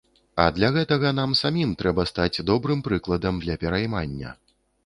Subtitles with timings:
[0.43, 4.35] А для гэтага нам самім трэба стаць добрым прыкладам для пераймання.